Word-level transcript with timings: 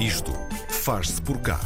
Isto 0.00 0.32
faz-se 0.68 1.20
por 1.20 1.38
cá. 1.38 1.58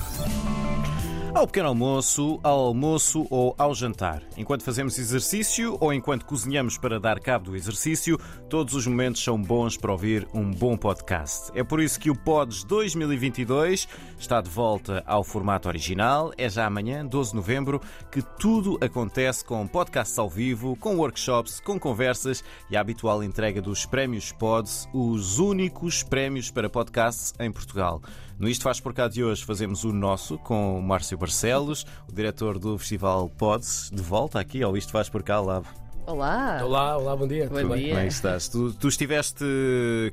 Ao 1.35 1.47
pequeno 1.47 1.69
almoço, 1.69 2.39
ao 2.43 2.61
almoço 2.67 3.27
ou 3.31 3.55
ao 3.57 3.75
jantar. 3.75 4.23
Enquanto 4.37 4.63
fazemos 4.63 4.99
exercício 4.99 5.79
ou 5.81 5.91
enquanto 5.91 6.27
cozinhamos 6.27 6.77
para 6.77 7.01
dar 7.01 7.19
cabo 7.19 7.47
do 7.47 7.57
exercício, 7.57 8.19
todos 8.51 8.75
os 8.75 8.87
momentos 8.87 9.25
são 9.25 9.41
bons 9.41 9.79
para 9.79 9.91
ouvir 9.91 10.29
um 10.35 10.51
bom 10.51 10.77
podcast. 10.77 11.51
É 11.55 11.65
por 11.65 11.81
isso 11.81 11.99
que 11.99 12.11
o 12.11 12.15
Pods 12.15 12.65
2022 12.65 13.89
está 14.19 14.43
de 14.43 14.51
volta 14.51 15.03
ao 15.07 15.25
formato 15.25 15.69
original. 15.69 16.33
É 16.37 16.51
já 16.51 16.67
amanhã, 16.67 17.05
12 17.05 17.31
de 17.31 17.37
novembro, 17.37 17.81
que 18.11 18.21
tudo 18.39 18.79
acontece 18.83 19.43
com 19.43 19.67
podcasts 19.67 20.19
ao 20.19 20.29
vivo, 20.29 20.77
com 20.77 20.99
workshops, 20.99 21.61
com 21.61 21.81
conversas 21.81 22.45
e 22.71 22.77
a 22.77 22.81
habitual 22.81 23.25
entrega 23.25 23.63
dos 23.63 23.87
prémios 23.87 24.33
Pods, 24.33 24.87
os 24.93 25.39
únicos 25.39 26.03
prémios 26.03 26.51
para 26.51 26.69
podcasts 26.69 27.33
em 27.41 27.51
Portugal. 27.51 28.03
No 28.39 28.49
Isto 28.49 28.65
Faz 28.65 28.81
Por 28.81 28.93
Cá 28.93 29.07
de 29.07 29.23
hoje 29.23 29.45
fazemos 29.45 29.85
o 29.85 29.93
nosso 29.93 30.37
com 30.39 30.77
o 30.77 30.83
Márcio 30.83 31.17
Barcelos, 31.23 31.87
o 32.09 32.13
diretor 32.13 32.59
do 32.59 32.77
Festival 32.77 33.29
Pods, 33.39 33.91
de 33.95 34.03
volta 34.03 34.41
aqui 34.41 34.61
ao 34.61 34.77
Isto 34.77 34.91
Faz 34.91 35.09
Por 35.09 35.23
Cá, 35.23 35.41
Lavo. 35.41 35.69
Olá! 36.05 36.61
Olá, 36.65 36.99
olá, 36.99 37.17
bom 37.17 37.29
dia. 37.29 37.49
Bom 37.49 37.55
Tudo 37.61 37.69
bem? 37.69 37.79
dia. 37.79 37.89
Como 37.91 38.01
é 38.01 38.07
que 38.09 38.13
estás? 38.13 38.49
Tu, 38.49 38.73
tu 38.73 38.89
estiveste 38.89 39.45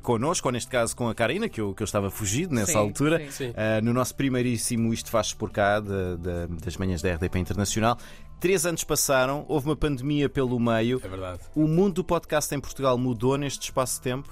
connosco, 0.04 0.48
ou 0.48 0.52
neste 0.52 0.70
caso 0.70 0.96
com 0.96 1.10
a 1.10 1.16
Karina, 1.16 1.50
que 1.50 1.60
eu, 1.60 1.74
que 1.74 1.82
eu 1.82 1.86
estava 1.86 2.12
fugido 2.12 2.54
nessa 2.54 2.74
Sim, 2.74 2.78
altura, 2.78 3.24
sim. 3.32 3.52
Ah, 3.58 3.82
no 3.82 3.92
nosso 3.92 4.14
primeiríssimo 4.14 4.94
Isto 4.94 5.10
Faz 5.10 5.34
Por 5.34 5.50
Cá 5.50 5.80
da- 5.80 6.16
da- 6.16 6.46
das 6.64 6.78
manhãs 6.78 7.02
da 7.02 7.10
RDP 7.12 7.40
Internacional. 7.40 7.98
Três 8.40 8.68
anos 8.68 8.84
passaram, 8.84 9.46
houve 9.50 9.66
uma 9.68 9.76
pandemia 9.76 10.30
pelo 10.30 10.60
meio. 10.60 11.02
É 11.04 11.08
verdade. 11.08 11.40
O 11.56 11.68
mundo 11.68 11.96
do 11.96 12.04
podcast 12.04 12.54
em 12.54 12.60
Portugal 12.60 12.96
mudou 13.00 13.36
neste 13.36 13.64
espaço 13.64 13.96
de 13.96 14.02
tempo? 14.02 14.30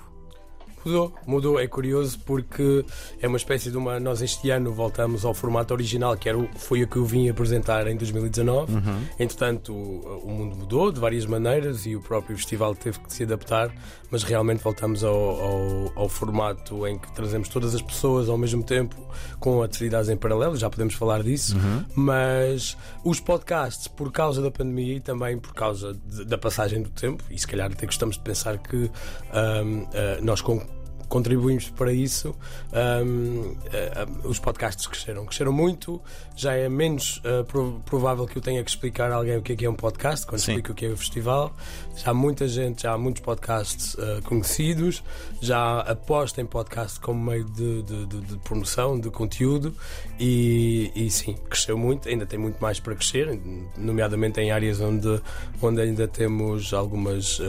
Mudou, 0.85 1.13
mudou. 1.25 1.59
É 1.59 1.67
curioso 1.67 2.17
porque 2.25 2.85
é 3.21 3.27
uma 3.27 3.37
espécie 3.37 3.69
de 3.69 3.77
uma. 3.77 3.99
Nós 3.99 4.21
este 4.21 4.49
ano 4.49 4.71
voltamos 4.71 5.25
ao 5.25 5.33
formato 5.33 5.73
original, 5.73 6.15
que 6.15 6.29
era 6.29 6.37
o, 6.37 6.47
foi 6.55 6.83
o 6.83 6.87
que 6.87 6.95
eu 6.97 7.03
vim 7.05 7.27
apresentar 7.29 7.87
em 7.87 7.95
2019. 7.97 8.71
Entretanto, 9.19 9.73
o, 9.73 10.21
o 10.23 10.31
mundo 10.31 10.55
mudou 10.55 10.91
de 10.91 10.99
várias 10.99 11.25
maneiras 11.25 11.85
e 11.85 11.95
o 11.95 12.01
próprio 12.01 12.37
festival 12.37 12.73
teve 12.75 12.99
que 12.99 13.11
se 13.13 13.23
adaptar, 13.23 13.69
mas 14.09 14.23
realmente 14.23 14.63
voltamos 14.63 15.03
ao, 15.03 15.13
ao, 15.15 15.91
ao 15.95 16.09
formato 16.09 16.87
em 16.87 16.97
que 16.97 17.11
trazemos 17.13 17.49
todas 17.49 17.75
as 17.75 17.81
pessoas 17.81 18.29
ao 18.29 18.37
mesmo 18.37 18.63
tempo 18.63 18.95
com 19.39 19.61
atividades 19.61 20.09
em 20.09 20.15
paralelo, 20.15 20.55
já 20.55 20.69
podemos 20.69 20.93
falar 20.93 21.21
disso. 21.23 21.55
Mas 21.95 22.77
os 23.03 23.19
podcasts, 23.19 23.87
por 23.87 24.11
causa 24.11 24.41
da 24.41 24.49
pandemia 24.51 24.95
e 24.95 24.99
também 24.99 25.37
por 25.37 25.53
causa 25.53 25.93
de- 26.05 26.23
da 26.23 26.37
passagem 26.37 26.81
do 26.81 26.89
tempo, 26.89 27.23
e 27.29 27.37
se 27.37 27.45
calhar 27.47 27.69
até 27.71 27.85
gostamos 27.85 28.15
de 28.15 28.21
pensar 28.23 28.57
que 28.59 28.89
ahm, 29.33 29.83
ah, 29.93 30.19
nós 30.21 30.39
com 30.41 30.61
contribuímos 31.07 31.69
para 31.69 31.91
isso. 31.93 32.35
Ahm, 32.73 33.55
ah, 33.67 34.05
ah, 34.07 34.27
os 34.27 34.39
podcasts 34.39 34.85
cresceram, 34.87 35.25
cresceram 35.25 35.51
muito. 35.51 36.01
Já 36.35 36.53
é 36.53 36.69
menos 36.69 37.21
prov- 37.47 37.79
provável 37.85 38.25
que 38.27 38.37
eu 38.37 38.41
tenha 38.41 38.63
que 38.63 38.69
explicar 38.69 39.11
a 39.11 39.15
alguém 39.15 39.37
o 39.37 39.41
que 39.41 39.53
é 39.53 39.55
que 39.55 39.65
é 39.65 39.69
um 39.69 39.73
podcast 39.75 40.25
quando 40.25 40.39
Sim. 40.41 40.51
explico 40.51 40.71
o 40.71 40.75
que 40.75 40.85
é 40.85 40.89
o 40.89 40.97
festival. 40.97 41.55
Já 41.95 42.11
há 42.11 42.13
muita 42.13 42.47
gente, 42.47 42.83
já 42.83 42.93
há 42.93 42.97
muitos 42.97 43.21
podcasts 43.23 43.95
ah, 43.99 44.21
conhecidos, 44.23 45.03
já 45.41 45.79
aposta 45.81 46.41
em 46.41 46.45
podcast 46.45 46.99
como 46.99 47.23
meio 47.31 47.45
de, 47.45 47.81
de- 47.83 48.05
de- 48.05 48.21
de 48.21 48.37
promoção, 48.39 48.99
de 48.99 49.09
conteúdo 49.09 49.73
e, 50.19 50.91
e 50.95 51.09
sim, 51.09 51.35
cresceu 51.49 51.77
muito. 51.77 52.07
Ainda 52.07 52.25
tem 52.25 52.37
muito 52.37 52.59
mais 52.61 52.79
para 52.79 52.93
crescer, 52.95 53.39
nomeadamente 53.77 54.39
em 54.39 54.51
áreas 54.51 54.79
onde, 54.81 55.19
onde 55.61 55.81
ainda 55.81 56.07
temos 56.07 56.73
algumas. 56.73 57.39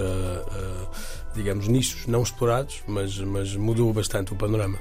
Digamos, 1.38 1.66
nichos 1.68 2.06
não 2.06 2.22
explorados, 2.22 2.82
mas, 2.86 3.18
mas 3.18 3.56
mudou 3.56 3.90
bastante 3.92 4.32
o 4.32 4.36
panorama. 4.36 4.78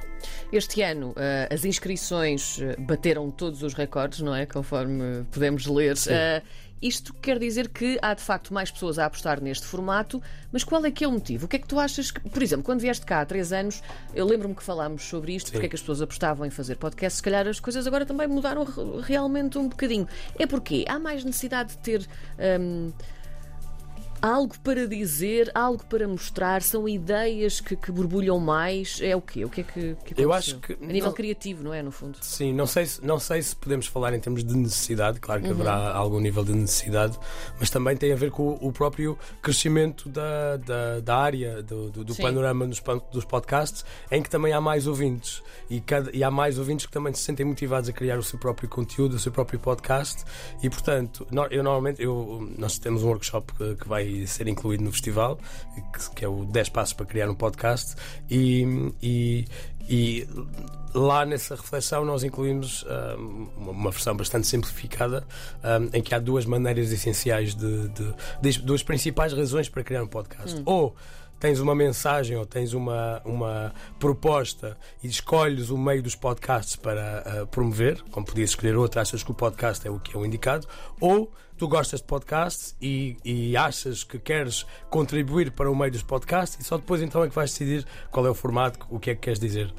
Este 0.51 0.81
ano 0.81 1.13
eh, 1.15 1.47
as 1.51 1.63
inscrições 1.63 2.59
eh, 2.61 2.75
bateram 2.79 3.29
todos 3.31 3.63
os 3.63 3.73
recordes, 3.73 4.19
não 4.19 4.35
é? 4.35 4.45
Conforme 4.45 5.23
podemos 5.31 5.65
ler. 5.67 5.95
Eh, 6.07 6.41
isto 6.79 7.11
quer 7.15 7.39
dizer 7.39 7.69
que 7.69 7.97
há 8.03 8.13
de 8.13 8.21
facto 8.21 8.53
mais 8.53 8.69
pessoas 8.69 8.99
a 8.99 9.05
apostar 9.07 9.41
neste 9.41 9.65
formato, 9.65 10.21
mas 10.51 10.63
qual 10.63 10.85
é 10.85 10.91
que 10.91 11.03
é 11.03 11.07
o 11.07 11.11
motivo? 11.11 11.45
O 11.45 11.47
que 11.47 11.55
é 11.55 11.59
que 11.59 11.67
tu 11.67 11.79
achas 11.79 12.11
que, 12.11 12.19
por 12.29 12.43
exemplo, 12.43 12.63
quando 12.63 12.81
vieste 12.81 13.03
cá 13.03 13.21
há 13.21 13.25
três 13.25 13.51
anos, 13.51 13.81
eu 14.13 14.25
lembro-me 14.27 14.53
que 14.53 14.61
falámos 14.61 15.01
sobre 15.03 15.33
isto, 15.33 15.51
porque 15.51 15.65
é 15.65 15.69
que 15.69 15.75
as 15.75 15.81
pessoas 15.81 16.03
apostavam 16.03 16.45
em 16.45 16.51
fazer 16.51 16.75
podcast, 16.75 17.17
se 17.17 17.23
calhar 17.23 17.47
as 17.47 17.59
coisas 17.59 17.87
agora 17.87 18.05
também 18.05 18.27
mudaram 18.27 18.63
re- 18.63 19.01
realmente 19.01 19.57
um 19.57 19.67
bocadinho. 19.67 20.07
É 20.37 20.45
porque 20.45 20.85
há 20.87 20.99
mais 20.99 21.23
necessidade 21.23 21.71
de 21.71 21.77
ter. 21.79 22.07
hum, 22.59 22.91
Algo 24.21 24.57
para 24.63 24.87
dizer, 24.87 25.51
algo 25.53 25.83
para 25.85 26.07
mostrar, 26.07 26.61
são 26.61 26.87
ideias 26.87 27.59
que, 27.59 27.75
que 27.75 27.91
borbulham 27.91 28.39
mais. 28.39 28.99
É 29.01 29.15
o 29.15 29.21
quê? 29.21 29.45
O 29.45 29.49
que 29.49 29.61
é 29.61 29.63
que, 29.63 29.95
que 30.05 30.21
Eu 30.21 30.33
acho 30.33 30.57
que 30.59 30.73
A 30.73 30.85
nível 30.85 31.09
não- 31.09 31.13
criativo, 31.13 31.63
não 31.63 31.73
é? 31.73 31.81
No 31.83 31.91
fundo. 31.91 32.17
Sim, 32.21 32.53
não 32.53 32.65
sei, 32.65 32.85
se, 32.85 33.05
não 33.05 33.19
sei 33.19 33.41
se 33.41 33.55
podemos 33.55 33.85
falar 33.87 34.13
em 34.13 34.19
termos 34.19 34.43
de 34.43 34.55
necessidade, 34.55 35.19
claro 35.19 35.41
que 35.41 35.47
Uhum. 35.47 35.53
haverá 35.55 35.93
algum 35.93 36.19
nível 36.19 36.43
de 36.43 36.53
necessidade, 36.53 37.17
mas 37.59 37.69
também 37.69 37.95
tem 37.95 38.11
a 38.11 38.15
ver 38.15 38.31
com 38.31 38.57
o, 38.61 38.71
próprio 38.71 39.17
crescimento 39.41 40.09
da, 40.09 40.57
da, 40.57 40.99
da 40.99 41.15
área, 41.17 41.61
do, 41.61 41.89
do, 41.91 42.03
do 42.03 42.15
panorama 42.15 42.65
dos, 42.67 42.81
dos 43.11 43.25
podcasts, 43.25 43.85
em 44.11 44.21
que 44.21 44.29
também 44.29 44.51
há 44.53 44.59
mais 44.61 44.87
ouvintes 44.87 45.41
e, 45.69 45.79
cada, 45.81 46.09
e 46.15 46.23
há 46.23 46.31
mais 46.31 46.57
ouvintes 46.57 46.85
que 46.85 46.91
também 46.91 47.13
se 47.13 47.21
sentem 47.21 47.45
motivados 47.45 47.89
a 47.89 47.93
criar 47.93 48.17
o 48.17 48.23
seu 48.23 48.39
próprio 48.39 48.67
conteúdo, 48.69 49.15
o 49.15 49.19
seu 49.19 49.31
próprio 49.31 49.59
podcast 49.59 50.23
e, 50.63 50.69
portanto, 50.69 51.25
eu 51.51 51.63
normalmente, 51.63 52.01
eu, 52.01 52.47
nós 52.57 52.77
temos 52.79 53.03
um 53.03 53.07
workshop 53.07 53.53
que, 53.53 53.75
que 53.75 53.87
vai 53.87 54.06
ser 54.27 54.47
incluído 54.47 54.83
no 54.83 54.91
festival, 54.91 55.37
que, 55.93 56.09
que 56.15 56.25
é 56.25 56.27
o 56.27 56.45
10 56.45 56.69
Passos 56.69 56.93
para 56.93 57.05
Criar 57.05 57.29
um 57.29 57.35
Podcast, 57.35 57.95
e, 58.29 58.65
e, 59.01 59.45
e 59.89 60.27
lá 60.93 61.25
nessa 61.25 61.55
reflexão 61.55 62.03
nós 62.05 62.23
incluímos 62.23 62.85
ah, 62.87 63.15
uma, 63.57 63.71
uma 63.71 63.91
versão 63.91 64.15
bastante 64.15 64.47
simplificada 64.47 65.25
ah, 65.63 65.79
em 65.93 66.01
que 66.01 66.13
há 66.15 66.19
duas 66.19 66.45
maneiras 66.45 66.91
essenciais 66.91 67.53
de, 67.55 67.87
de- 67.89 68.13
de- 68.41 68.61
duas 68.61 68.81
principais 68.83 69.33
razões 69.33 69.69
para 69.69 69.83
criar 69.83 70.03
um 70.03 70.07
podcast. 70.07 70.61
Ou 70.65 70.95
tens 71.39 71.59
uma 71.59 71.75
mensagem 71.75 72.37
ou 72.37 72.45
tens 72.45 72.73
uma, 72.73 73.21
uma 73.25 73.73
proposta 73.99 74.77
e 75.03 75.07
escolhes 75.07 75.69
o 75.69 75.77
meio 75.77 76.01
dos 76.01 76.15
podcasts 76.15 76.75
para 76.75 77.19
ah, 77.19 77.45
promover, 77.45 78.01
como 78.11 78.25
podias 78.25 78.51
escolher 78.51 78.75
outro, 78.75 78.99
achas 78.99 79.23
que 79.23 79.31
o 79.31 79.33
podcast 79.33 79.87
é 79.87 79.91
o 79.91 79.99
que 79.99 80.15
é 80.15 80.19
o 80.19 80.25
indicado, 80.25 80.67
ou 80.99 81.31
tu 81.57 81.67
gostas 81.67 81.99
de 81.99 82.05
podcasts 82.05 82.75
e, 82.81 83.17
e 83.25 83.57
achas 83.57 84.03
que 84.03 84.19
queres 84.19 84.65
contribuir 84.89 85.51
para 85.51 85.69
o 85.69 85.75
meio 85.75 85.91
dos 85.91 86.03
podcasts 86.03 86.59
e 86.59 86.63
só 86.63 86.77
depois 86.77 87.01
então 87.01 87.23
é 87.23 87.29
que 87.29 87.35
vais 87.35 87.51
decidir 87.51 87.85
qual 88.11 88.25
é 88.27 88.29
o 88.29 88.33
formato, 88.33 88.85
o 88.89 88.99
que 88.99 89.09
é 89.09 89.15
que 89.15 89.21
queres 89.21 89.39
dizer. 89.39 89.73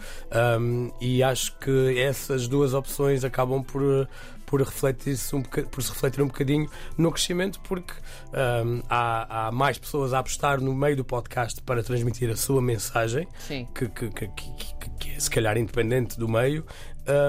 Um, 0.61 0.91
e 1.01 1.23
acho 1.23 1.57
que 1.59 1.99
essas 2.01 2.49
duas 2.49 2.75
opções 2.75 3.25
acabam 3.25 3.63
por, 3.63 4.09
por, 4.49 4.61
refletir-se 4.61 5.37
um 5.37 5.43
boca- 5.43 5.63
por 5.65 5.83
se 5.83 5.91
refletir 5.91 6.23
um 6.23 6.27
bocadinho 6.27 6.69
no 6.97 7.13
crescimento, 7.13 7.61
porque 7.61 7.93
um, 8.33 8.83
há, 8.89 9.49
há 9.49 9.53
mais 9.53 9.79
pessoas 9.79 10.13
a 10.15 10.19
apostar 10.21 10.61
no 10.61 10.75
meio 10.75 10.97
do 10.97 11.05
podcast 11.05 11.61
para 11.63 11.83
transmitir 11.83 12.31
a 12.31 12.37
sua 12.37 12.61
mensagem 12.63 13.29
que, 13.75 13.89
que, 13.89 14.09
que, 14.11 14.27
que- 14.29 14.53
que- 14.99 15.11
é 15.17 15.21
se 15.21 15.31
calhar 15.31 15.57
independente 15.59 16.19
do 16.19 16.29
meio, 16.29 16.65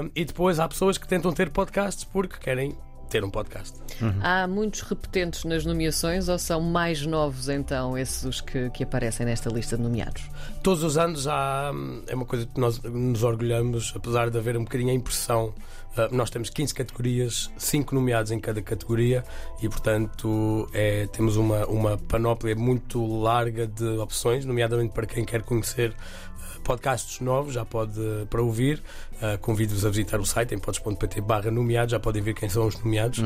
um, 0.04 0.10
e 0.16 0.24
depois 0.24 0.60
há 0.60 0.68
pessoas 0.68 0.98
que 0.98 1.08
tentam 1.08 1.32
ter 1.34 1.50
podcasts 1.50 2.04
porque 2.04 2.38
querem 2.38 2.76
ter 3.10 3.24
um 3.24 3.30
podcast. 3.32 3.76
Há 4.22 4.48
muitos 4.48 4.82
repetentes 4.82 5.44
nas 5.44 5.66
nomeações 5.66 6.30
ou 6.30 6.38
são 6.38 6.62
mais 6.62 7.04
novos 7.06 7.50
então 7.50 7.98
esses 7.98 8.24
os 8.24 8.40
que, 8.40 8.70
que 8.70 8.84
aparecem 8.84 9.26
nesta 9.26 9.50
lista 9.50 9.76
de 9.76 9.82
nomeados? 9.82 10.22
Todos 10.62 10.84
os 10.84 10.96
anos 10.96 11.28
há, 11.28 11.72
hum, 11.74 12.04
é 12.08 12.14
uma 12.14 12.26
coisa 12.26 12.46
que 12.46 12.60
nós 12.60 12.80
nos 12.84 13.24
orgulhamos, 13.24 13.92
apesar 13.96 14.30
de 14.30 14.38
haver 14.38 14.56
um 14.56 14.64
bocadinho 14.64 14.92
a 14.92 14.94
impressão. 14.94 15.54
Ah, 15.98 16.08
nós 16.12 16.30
temos 16.30 16.50
15 16.50 16.74
categorias, 16.74 17.52
5 17.58 17.94
nomeados 17.96 18.32
em 18.32 18.40
cada 18.40 18.62
categoria 18.62 19.24
e, 19.62 19.68
portanto, 19.70 20.70
é, 20.74 21.08
temos 21.08 21.36
uma, 21.38 21.66
uma 21.68 21.98
panóplia 21.98 22.56
muito 22.56 23.06
larga 23.22 23.66
de 23.68 23.86
opções, 23.98 24.46
nomeadamente 24.46 24.94
para 24.94 25.06
quem 25.06 25.26
quer 25.26 25.42
conhecer 25.44 25.96
ah, 25.98 26.60
podcasts 26.64 27.20
novos, 27.20 27.54
já 27.54 27.66
pode 27.66 28.00
para 28.30 28.42
ouvir. 28.42 28.82
Ah, 29.22 29.38
Convido-vos 29.38 29.86
a 29.86 29.90
visitar 29.90 30.20
o 30.20 30.26
site 30.26 30.54
em 30.56 30.60
podes.pt 30.60 31.20
barra 31.22 31.52
nomeados, 31.52 31.92
já 31.92 32.00
podem 32.00 32.22
ver 32.22 32.34
quem 32.34 32.48
são 32.50 32.68
os 32.68 32.78
nomeados. 32.80 33.20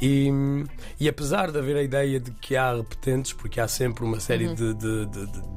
E, 0.00 0.30
e 1.00 1.08
apesar 1.08 1.50
de 1.50 1.58
haver 1.58 1.76
a 1.76 1.82
ideia 1.82 2.18
de 2.20 2.30
que 2.30 2.56
há 2.56 2.74
repetentes, 2.74 3.32
porque 3.32 3.60
há 3.60 3.68
sempre 3.68 4.04
uma 4.04 4.20
série 4.20 4.48
de, 4.54 4.72
de, 4.74 5.06
de- 5.06 5.26
de- 5.26 5.54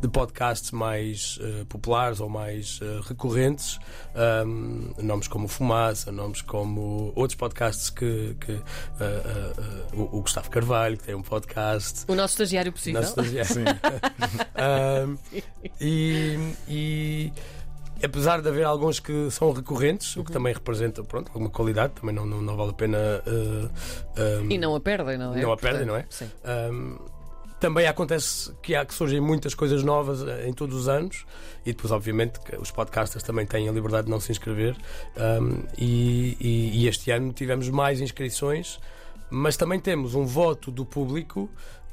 de 0.00 0.08
podcasts 0.08 0.70
mais 0.70 1.38
eh, 1.42 1.64
populares 1.68 2.18
ou 2.20 2.28
mais 2.30 2.78
eh, 2.80 3.00
recorrentes, 3.06 3.78
ahm, 4.14 4.92
nomes 5.02 5.28
como 5.28 5.48
Fumaça, 5.74 6.12
nomes 6.12 6.40
como 6.40 7.12
outros 7.16 7.34
podcasts 7.34 7.90
que, 7.90 8.36
que, 8.40 8.52
ah, 8.52 8.62
ah, 9.00 9.52
ah, 9.58 9.96
o, 9.96 10.20
Gustavo 10.20 10.48
Carvalho, 10.48 10.96
que 10.96 11.02
tem 11.02 11.16
um 11.16 11.22
podcast. 11.22 12.04
O 12.06 12.14
nosso 12.14 12.34
estagiário 12.34 12.72
possível. 12.72 13.00
Nosso 13.00 13.20
estagiário. 13.20 13.80
Ahm, 14.54 15.16
e, 15.80 16.38
e 16.68 17.32
apesar 18.02 18.40
de 18.40 18.48
haver 18.48 18.64
alguns 18.64 19.00
que 19.00 19.28
são 19.32 19.50
recorrentes, 19.52 20.16
o 20.16 20.22
que 20.22 20.30
também 20.30 20.54
representa 20.54 21.02
pronto, 21.02 21.28
alguma 21.30 21.50
qualidade, 21.50 21.94
também 21.94 22.14
não, 22.14 22.24
não, 22.24 22.40
não 22.40 22.56
vale 22.56 22.70
a 22.70 22.74
pena. 22.74 22.98
ah, 23.26 23.70
ahm, 24.16 24.52
E 24.52 24.56
não 24.56 24.76
a 24.76 24.80
perdem, 24.80 25.18
não 25.18 25.34
é? 25.34 25.42
Não 25.42 25.50
a 25.52 25.56
perdem, 25.56 25.86
não 25.86 25.96
é? 25.96 26.06
Sim. 26.08 26.30
Ahm, 26.44 26.98
também 27.64 27.86
acontece 27.86 28.52
que, 28.60 28.74
há, 28.74 28.84
que 28.84 28.92
surgem 28.92 29.22
muitas 29.22 29.54
coisas 29.54 29.82
novas 29.82 30.22
eh, 30.22 30.46
em 30.46 30.52
todos 30.52 30.76
os 30.76 30.86
anos 30.86 31.24
e 31.64 31.72
depois, 31.72 31.90
obviamente, 31.90 32.38
os 32.60 32.70
podcasters 32.70 33.24
também 33.24 33.46
têm 33.46 33.66
a 33.66 33.72
liberdade 33.72 34.04
de 34.04 34.10
não 34.10 34.20
se 34.20 34.30
inscrever. 34.30 34.76
Um, 35.16 35.62
e, 35.78 36.36
e, 36.38 36.82
e 36.82 36.86
este 36.86 37.10
ano 37.10 37.32
tivemos 37.32 37.70
mais 37.70 38.02
inscrições, 38.02 38.78
mas 39.30 39.56
também 39.56 39.80
temos 39.80 40.14
um 40.14 40.26
voto 40.26 40.70
do 40.70 40.84
público 40.84 41.48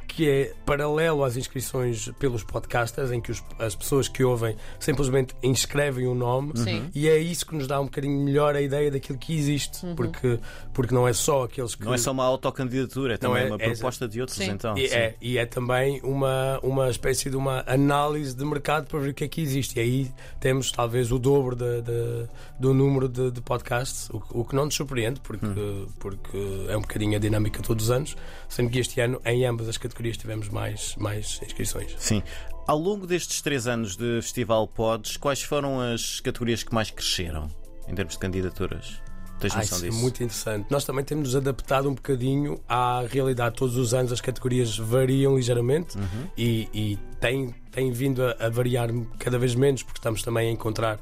que 0.08 0.30
é 0.30 0.54
paralelo 0.66 1.24
às 1.24 1.38
inscrições 1.38 2.10
pelos 2.20 2.44
podcasters, 2.44 3.12
em 3.12 3.22
que 3.22 3.32
os, 3.32 3.42
as 3.60 3.76
pessoas 3.76 4.08
que 4.08 4.24
ouvem 4.24 4.56
simplesmente 4.80 5.34
inscrevem 5.42 6.06
o 6.08 6.14
nome 6.14 6.52
Sim. 6.58 6.90
e 6.94 7.08
é 7.08 7.18
isso 7.18 7.46
que 7.46 7.56
nos 7.56 7.66
dá 7.68 7.80
um 7.80 7.86
bocadinho 7.86 8.20
melhor 8.24 8.56
a 8.56 8.62
ideia 8.62 8.92
daquilo 8.92 9.18
que 9.18 9.34
existe, 9.34 9.86
Uhum. 9.86 9.96
porque, 9.96 10.40
porque 10.74 10.94
não 10.94 11.08
é 11.08 11.14
só 11.14 11.44
aqueles 11.44 11.76
que. 11.76 11.86
Não 11.86 11.94
é 11.94 11.98
só 11.98 12.12
uma 12.12 12.26
autocandidatura, 12.26 13.14
é 13.14 13.18
também 13.18 13.44
é- 13.44 13.48
uma 13.48 13.56
é- 13.56 13.70
proposta 13.70 14.08
de 14.08 14.20
outros, 14.20 14.38
Sim. 14.38 14.50
então. 14.52 14.78
E 14.78 14.88
sim. 14.90 14.96
é, 14.96 15.16
e 15.22 15.38
é 15.38 15.46
também 15.46 16.02
uma, 16.04 16.60
uma 16.62 16.90
espécie 16.90 17.30
de 17.30 17.38
uma 17.38 17.64
análise 17.66 18.36
de 18.36 18.44
mercado 18.44 18.88
para 18.88 19.00
ver 19.00 19.10
o 19.12 19.14
que 19.14 19.24
é 19.24 19.28
que 19.28 19.42
existe. 19.42 19.78
E 19.78 19.82
aí 19.82 20.12
temos 20.40 20.72
talvez 20.72 21.12
o 21.12 21.18
dobro 21.20 21.56
de- 21.56 21.82
de- 21.84 22.28
do 22.60 22.74
número 22.74 23.08
de, 23.08 23.32
de 23.32 23.40
podcasts, 23.42 24.10
o, 24.10 24.20
que- 24.20 24.38
o 24.38 24.44
que 24.44 24.56
não 24.56 24.66
nos 24.66 24.76
surpreende, 24.76 25.20
porque, 25.22 25.46
Hum. 25.46 25.88
porque 26.00 26.38
é 26.68 26.76
um 26.76 26.82
bocadinho 26.82 27.16
a 27.16 27.20
dinâmica 27.20 27.62
todos 27.62 27.86
os 27.86 27.92
anos, 27.92 28.16
sendo 28.50 28.70
que 28.70 28.80
este 28.80 29.00
ano 29.00 29.22
em 29.26 29.46
ambas 29.46 29.70
as 29.70 29.78
categorias 29.78 29.91
tivemos 30.18 30.50
mais, 30.50 30.96
mais 30.98 31.40
inscrições. 31.46 31.96
Sim. 31.98 32.22
Ao 32.68 32.78
longo 32.78 33.06
destes 33.08 33.42
três 33.42 33.68
anos 33.68 33.96
de 33.98 34.22
Festival 34.22 34.68
Pods, 34.68 35.18
quais 35.18 35.42
foram 35.42 35.80
as 35.82 36.20
categorias 36.20 36.64
que 36.64 36.74
mais 36.74 36.90
cresceram 36.92 37.50
em 37.88 37.96
termos 37.96 38.14
de 38.14 38.20
candidaturas? 38.20 39.02
Tens 39.40 39.54
Ah, 39.56 39.58
noção 39.58 39.80
é 39.80 39.82
disso? 39.90 39.98
muito 40.00 40.24
interessante. 40.24 40.68
Nós 40.70 40.86
também 40.86 41.04
temos 41.04 41.30
nos 41.30 41.36
adaptado 41.36 41.90
um 41.90 41.96
bocadinho 41.96 42.62
à 42.70 43.04
realidade. 43.10 43.56
Todos 43.56 43.76
os 43.76 43.92
anos 43.94 44.12
as 44.12 44.22
categorias 44.22 44.78
variam 44.78 45.36
ligeiramente 45.36 45.98
Uhum. 45.98 46.28
e, 46.38 46.70
e 46.72 47.00
tem, 47.20 47.54
tem 47.72 47.92
vindo 47.92 48.22
a, 48.24 48.36
a 48.40 48.50
variar 48.50 48.90
cada 49.18 49.40
vez 49.40 49.56
menos, 49.56 49.82
porque 49.82 49.98
estamos 49.98 50.22
também 50.22 50.50
a 50.50 50.52
encontrar. 50.52 51.00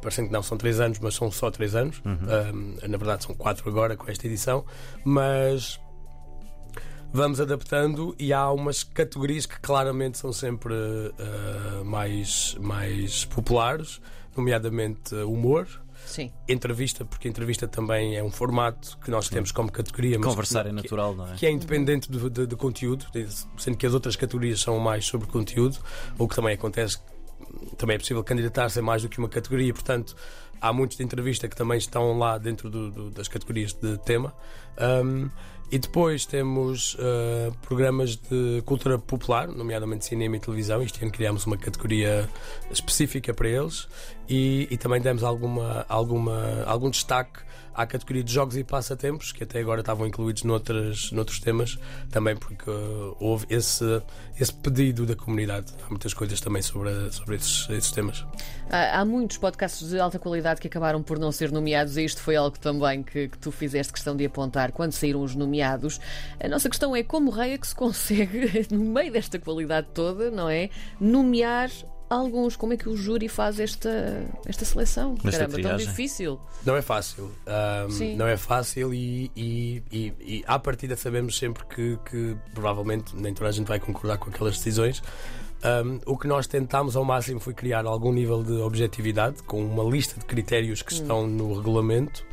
Parecendo 0.00 0.28
que 0.28 0.32
não 0.32 0.42
são 0.42 0.56
três 0.58 0.80
anos, 0.80 0.98
mas 0.98 1.14
são 1.14 1.30
só 1.30 1.48
três 1.50 1.74
anos. 1.76 2.00
Uhum. 2.04 2.74
Um, 2.82 2.88
na 2.88 2.96
verdade, 2.96 3.22
são 3.24 3.34
quatro 3.36 3.68
agora 3.68 3.94
com 3.94 4.10
esta 4.10 4.26
edição. 4.26 4.64
Mas 5.04 5.78
vamos 7.12 7.40
adaptando 7.40 8.14
e 8.18 8.32
há 8.32 8.50
umas 8.50 8.82
categorias 8.82 9.46
que 9.46 9.58
claramente 9.60 10.18
são 10.18 10.32
sempre 10.32 10.72
uh, 10.74 11.84
mais, 11.84 12.56
mais 12.60 13.24
populares, 13.24 14.00
nomeadamente 14.36 15.14
uh, 15.14 15.30
humor 15.30 15.68
Sim. 16.06 16.32
entrevista, 16.48 17.04
porque 17.04 17.28
entrevista 17.28 17.68
também 17.68 18.16
é 18.16 18.24
um 18.24 18.30
formato 18.30 18.98
que 19.04 19.10
nós 19.10 19.28
temos 19.28 19.52
como 19.52 19.70
categoria. 19.70 20.18
mas 20.18 20.28
Conversar 20.28 20.64
que, 20.64 20.70
é 20.70 20.72
natural, 20.72 21.14
não 21.14 21.32
é? 21.32 21.36
Que 21.36 21.46
é 21.46 21.50
independente 21.50 22.10
do, 22.10 22.28
do- 22.28 22.46
do 22.46 22.56
conteúdo, 22.56 23.06
sendo 23.56 23.76
que 23.76 23.86
as 23.86 23.94
outras 23.94 24.16
categorias 24.16 24.60
são 24.60 24.78
mais 24.78 25.04
sobre 25.06 25.28
conteúdo, 25.28 25.78
o 26.18 26.26
que 26.26 26.34
também 26.34 26.54
acontece, 26.54 26.98
também 27.78 27.94
é 27.96 27.98
possível 27.98 28.24
candidatar-se 28.24 28.78
a 28.78 28.82
mais 28.82 29.02
do 29.02 29.08
que 29.08 29.18
uma 29.18 29.28
categoria, 29.28 29.72
portanto, 29.72 30.16
há 30.62 30.72
muitos 30.72 30.96
de 30.96 31.02
entrevista 31.02 31.48
que 31.48 31.56
também 31.56 31.76
estão 31.76 32.16
lá 32.16 32.38
dentro 32.38 32.70
do- 32.70 32.90
do- 32.90 33.10
das 33.10 33.28
categorias 33.28 33.72
de 33.74 33.98
tema. 33.98 34.32
Um, 34.80 35.28
e 35.70 35.78
depois 35.78 36.26
temos 36.26 36.94
uh, 36.96 37.52
programas 37.62 38.16
de 38.16 38.62
cultura 38.66 38.98
popular, 38.98 39.48
nomeadamente 39.48 40.04
cinema 40.04 40.36
e 40.36 40.40
televisão. 40.40 40.82
Este 40.82 41.02
ano 41.02 41.10
criámos 41.10 41.46
uma 41.46 41.56
categoria 41.56 42.28
específica 42.70 43.32
para 43.32 43.48
eles 43.48 43.88
e, 44.28 44.68
e 44.70 44.76
também 44.76 45.00
demos 45.00 45.22
alguma, 45.24 45.86
alguma, 45.88 46.62
algum 46.66 46.90
destaque 46.90 47.40
à 47.74 47.86
categoria 47.86 48.22
de 48.22 48.30
jogos 48.30 48.54
e 48.58 48.62
passatempos, 48.62 49.32
que 49.32 49.44
até 49.44 49.58
agora 49.60 49.80
estavam 49.80 50.06
incluídos 50.06 50.42
noutras, 50.42 51.10
noutros 51.10 51.40
temas, 51.40 51.78
também 52.10 52.36
porque 52.36 52.68
uh, 52.68 53.16
houve 53.18 53.46
esse, 53.48 54.02
esse 54.38 54.52
pedido 54.52 55.06
da 55.06 55.16
comunidade. 55.16 55.72
Há 55.82 55.88
muitas 55.88 56.12
coisas 56.12 56.38
também 56.38 56.60
sobre, 56.60 57.10
sobre 57.12 57.36
esses, 57.36 57.66
esses 57.70 57.90
temas. 57.90 58.26
Há, 58.68 59.00
há 59.00 59.04
muitos 59.06 59.38
podcasts 59.38 59.88
de 59.88 59.98
alta 59.98 60.18
qualidade 60.18 60.51
que 60.60 60.68
acabaram 60.68 61.02
por 61.02 61.18
não 61.18 61.32
ser 61.32 61.50
nomeados 61.50 61.96
e 61.96 62.04
isto 62.04 62.20
foi 62.20 62.36
algo 62.36 62.58
também 62.58 63.02
que, 63.02 63.28
que 63.28 63.38
tu 63.38 63.50
fizeste 63.50 63.92
questão 63.92 64.16
de 64.16 64.24
apontar 64.24 64.72
quando 64.72 64.92
saíram 64.92 65.22
os 65.22 65.34
nomeados. 65.34 66.00
A 66.42 66.48
nossa 66.48 66.68
questão 66.68 66.94
é 66.94 67.02
como 67.02 67.30
raio 67.30 67.54
é 67.54 67.58
que 67.58 67.66
se 67.66 67.74
consegue, 67.74 68.66
no 68.70 68.84
meio 68.84 69.12
desta 69.12 69.38
qualidade 69.38 69.88
toda, 69.92 70.30
não 70.30 70.48
é? 70.48 70.70
Nomear 71.00 71.70
alguns. 72.12 72.56
Como 72.56 72.72
é 72.72 72.76
que 72.76 72.88
o 72.88 72.96
júri 72.96 73.28
faz 73.28 73.58
esta, 73.58 74.24
esta 74.46 74.64
seleção? 74.64 75.14
Esta 75.24 75.30
Caramba, 75.30 75.52
tão 75.52 75.62
triagem. 75.62 75.86
difícil. 75.86 76.40
Não 76.64 76.76
é 76.76 76.82
fácil. 76.82 77.30
Sim. 77.90 78.16
não 78.16 78.26
é 78.26 78.36
fácil 78.36 78.92
e, 78.92 79.30
e, 79.34 79.82
e, 79.90 80.12
e 80.20 80.44
à 80.46 80.58
partida 80.58 80.96
sabemos 80.96 81.38
sempre 81.38 81.64
que, 81.66 81.98
que 82.08 82.36
provavelmente 82.52 83.16
nem 83.16 83.32
toda 83.32 83.48
a 83.48 83.52
gente 83.52 83.66
vai 83.66 83.80
concordar 83.80 84.18
com 84.18 84.30
aquelas 84.30 84.56
decisões. 84.56 85.02
Ahm, 85.62 86.00
o 86.06 86.18
que 86.18 86.26
nós 86.26 86.46
tentámos 86.46 86.96
ao 86.96 87.04
máximo 87.04 87.38
foi 87.38 87.54
criar 87.54 87.86
algum 87.86 88.12
nível 88.12 88.42
de 88.42 88.54
objetividade 88.54 89.42
com 89.44 89.64
uma 89.64 89.84
lista 89.84 90.18
de 90.18 90.26
critérios 90.26 90.82
que 90.82 90.92
estão 90.92 91.26
no 91.26 91.54
regulamento. 91.54 92.24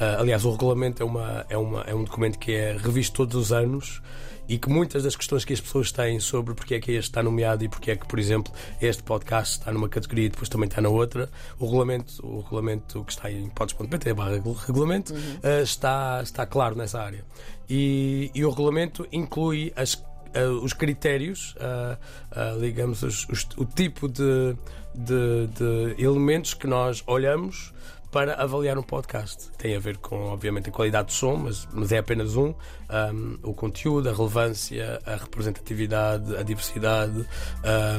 Ah, 0.00 0.16
aliás, 0.18 0.44
o 0.44 0.50
regulamento 0.50 1.02
é, 1.02 1.06
uma, 1.06 1.46
é, 1.48 1.56
uma, 1.56 1.82
é 1.82 1.94
um 1.94 2.02
documento 2.02 2.38
que 2.38 2.52
é 2.52 2.76
revisto 2.76 3.14
todos 3.16 3.36
os 3.36 3.52
anos 3.52 4.02
e 4.48 4.58
que 4.58 4.68
muitas 4.68 5.04
das 5.04 5.14
questões 5.14 5.44
que 5.44 5.52
as 5.52 5.60
pessoas 5.60 5.92
têm 5.92 6.18
sobre 6.18 6.54
porque 6.54 6.74
é 6.74 6.80
que 6.80 6.90
este 6.92 7.10
está 7.10 7.22
nomeado 7.22 7.64
e 7.64 7.68
porque 7.68 7.92
é 7.92 7.96
que, 7.96 8.06
por 8.06 8.18
exemplo, 8.18 8.52
este 8.80 9.02
podcast 9.02 9.58
está 9.58 9.70
numa 9.72 9.88
categoria 9.88 10.26
e 10.26 10.28
depois 10.28 10.48
também 10.48 10.68
está 10.68 10.80
na 10.80 10.88
outra, 10.88 11.30
o 11.60 11.66
regulamento, 11.66 12.26
o 12.26 12.40
regulamento 12.40 13.04
que 13.04 13.12
está 13.12 13.30
em 13.30 13.48
pods.pt 13.50 14.12
barra 14.14 14.42
regulamento 14.66 15.14
ah, 15.42 15.62
está, 15.62 16.20
está 16.22 16.46
claro 16.46 16.74
nessa 16.74 17.00
área. 17.00 17.24
E, 17.70 18.30
e 18.34 18.44
o 18.44 18.50
regulamento 18.50 19.06
inclui 19.12 19.72
as 19.76 19.94
uh, 20.36 20.64
os 20.64 20.72
critérios, 20.72 21.54
uh, 21.56 22.60
digamos, 22.60 23.02
os- 23.02 23.26
os- 23.28 23.48
o 23.56 23.64
tipo 23.64 24.08
de, 24.08 24.56
de- 24.94 25.46
de 25.48 26.02
elementos 26.02 26.54
que 26.54 26.66
nós 26.66 27.02
olhamos 27.06 27.72
para 28.10 28.34
avaliar 28.34 28.76
um 28.76 28.82
podcast. 28.82 29.50
Tem 29.56 29.74
a 29.74 29.78
ver 29.78 29.96
com, 29.96 30.26
obviamente, 30.26 30.68
a 30.68 30.72
qualidade 30.72 31.06
do 31.06 31.12
som, 31.14 31.34
mas, 31.36 31.66
mas 31.72 31.92
é 31.92 31.98
apenas 31.98 32.36
um. 32.36 32.52
Um, 32.90 33.38
o 33.42 33.54
conteúdo, 33.54 34.10
a 34.10 34.12
relevância, 34.12 35.00
a 35.06 35.16
representatividade, 35.16 36.36
a 36.36 36.42
diversidade, 36.42 37.26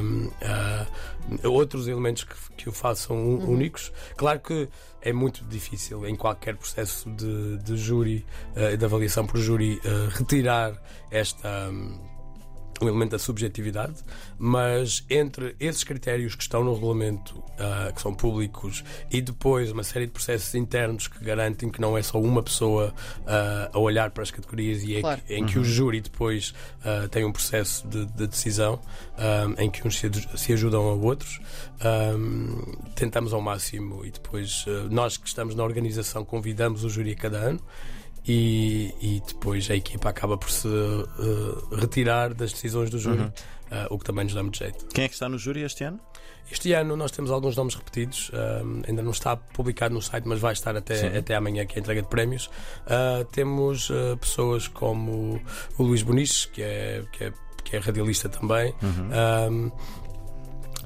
um, 0.03 0.27
uh, 0.27 1.49
outros 1.49 1.87
elementos 1.87 2.25
que, 2.25 2.35
que 2.57 2.69
o 2.69 2.71
façam 2.71 3.17
un- 3.17 3.43
únicos. 3.47 3.91
Claro 4.15 4.39
que 4.39 4.69
é 5.01 5.11
muito 5.11 5.43
difícil 5.45 6.05
em 6.07 6.15
qualquer 6.15 6.57
processo 6.57 7.09
de, 7.09 7.57
de 7.57 7.75
júri, 7.75 8.23
uh, 8.55 8.77
de 8.77 8.85
avaliação 8.85 9.25
por 9.25 9.39
júri, 9.39 9.81
uh, 9.83 10.09
retirar 10.15 10.79
esta. 11.09 11.69
um, 11.71 12.12
um 12.81 12.87
elemento 12.87 13.11
da 13.11 13.19
subjetividade, 13.19 13.95
mas 14.37 15.05
entre 15.09 15.55
esses 15.59 15.83
critérios 15.83 16.35
que 16.35 16.41
estão 16.43 16.63
no 16.63 16.73
regulamento, 16.73 17.41
ah, 17.59 17.91
que 17.93 18.01
são 18.01 18.13
públicos, 18.13 18.83
e 19.11 19.21
depois 19.21 19.71
uma 19.71 19.83
série 19.83 20.05
de 20.05 20.11
processos 20.11 20.53
internos 20.55 21.07
que 21.07 21.23
garantem 21.23 21.69
que 21.69 21.79
não 21.79 21.97
é 21.97 22.01
só 22.01 22.19
uma 22.19 22.41
pessoa 22.43 22.93
ah, 23.27 23.69
a 23.73 23.79
olhar 23.79 24.11
para 24.11 24.23
as 24.23 24.31
categorias 24.31 24.83
e 24.83 24.95
é 24.97 25.01
Claro. 25.01 25.21
que- 25.21 25.33
em 25.35 25.45
que 25.45 25.59
o 25.59 25.63
júri 25.63 26.01
depois 26.01 26.53
ah, 26.83 27.07
tem 27.09 27.23
um 27.25 27.31
processo 27.31 27.87
de, 27.87 28.05
de 28.05 28.27
decisão 28.27 28.79
ah, 29.17 29.45
em 29.57 29.69
que 29.69 29.87
uns 29.87 29.97
se, 29.99 30.09
se 30.35 30.53
ajudam 30.53 30.87
a 30.89 30.93
outros. 30.93 31.39
Ah, 31.79 32.13
tentamos 32.95 33.33
ao 33.33 33.41
máximo 33.41 34.05
e 34.05 34.11
depois 34.11 34.65
nós 34.89 35.17
que 35.17 35.27
estamos 35.27 35.55
na 35.55 35.63
organização 35.63 36.23
convidamos 36.25 36.83
o 36.83 36.89
júri 36.89 37.11
a 37.11 37.15
cada 37.15 37.37
ano 37.37 37.59
e, 38.25 38.93
e 39.01 39.23
depois 39.25 39.69
a 39.69 39.75
equipa 39.75 40.09
acaba 40.09 40.37
por 40.37 40.49
se 40.49 40.67
eh, 40.67 41.75
retirar 41.75 42.33
das 42.33 42.53
decisões 42.53 42.89
do 42.89 42.97
júri, 42.97 43.31
eh, 43.69 43.87
o 43.89 43.97
que 43.97 44.05
também 44.05 44.23
nos 44.23 44.33
dá 44.33 44.41
muito 44.41 44.57
jeito. 44.57 44.85
Quem 44.93 45.05
é 45.05 45.07
que 45.07 45.13
está 45.13 45.27
no 45.27 45.37
júri 45.37 45.61
este 45.63 45.83
ano? 45.83 45.99
Este 46.49 46.73
ano 46.73 46.95
nós 46.95 47.11
temos 47.11 47.31
alguns 47.31 47.55
nomes 47.55 47.75
repetidos, 47.75 48.31
eh, 48.33 48.63
ainda 48.87 49.01
não 49.01 49.11
está 49.11 49.35
publicado 49.35 49.93
no 49.93 50.01
site, 50.01 50.25
mas 50.27 50.39
vai 50.39 50.53
estar 50.53 50.75
até, 50.75 50.95
Sim. 50.95 51.17
até 51.17 51.35
amanhã, 51.35 51.65
que 51.65 51.73
é 51.73 51.77
a 51.77 51.79
entrega 51.79 52.01
de 52.01 52.07
prémios. 52.07 52.49
Temos 53.31 53.91
pessoas 54.19 54.67
como 54.67 55.41
o 55.77 55.83
Luís 55.83 56.01
Boniches, 56.01 56.45
que 56.45 56.61
é, 56.61 57.03
que 57.11 57.25
é, 57.25 57.33
que 57.63 57.75
é 57.75 57.79
radialista 57.79 58.29
também. 58.29 58.73
Uhum. 58.81 59.09
Um, 59.51 59.71